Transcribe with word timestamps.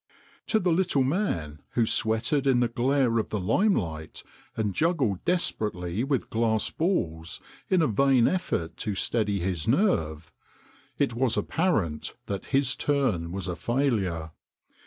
To 0.47 0.57
the 0.59 0.71
little 0.71 1.03
man 1.03 1.61
who 1.73 1.85
sweated 1.85 2.47
in 2.47 2.59
the 2.59 2.67
glare 2.67 3.19
of 3.19 3.29
the 3.29 3.39
limelight 3.39 4.23
and 4.57 4.73
juggled 4.73 5.23
desperately 5.25 6.03
with 6.03 6.31
glass 6.31 6.71
balls 6.71 7.39
in 7.69 7.83
a 7.83 7.87
vain 7.87 8.27
effort 8.27 8.77
to 8.77 8.95
steady 8.95 9.37
his 9.41 9.67
nerve 9.67 10.31
it 10.97 11.13
was 11.13 11.37
apparent 11.37 12.15
that 12.25 12.45
his 12.45 12.75
turn 12.75 13.31
was 13.31 13.47
a 13.47 13.55
failure. 13.55 14.31